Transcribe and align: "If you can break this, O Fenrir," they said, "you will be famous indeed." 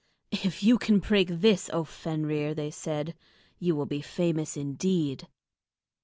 "If 0.31 0.63
you 0.63 0.79
can 0.79 0.97
break 0.97 1.27
this, 1.27 1.69
O 1.71 1.83
Fenrir," 1.83 2.55
they 2.55 2.71
said, 2.71 3.13
"you 3.59 3.75
will 3.75 3.85
be 3.85 4.01
famous 4.01 4.57
indeed." 4.57 5.27